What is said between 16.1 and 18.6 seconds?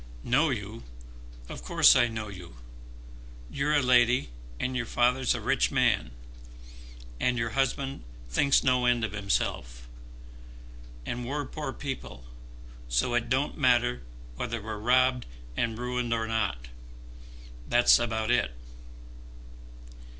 or not. That's about it."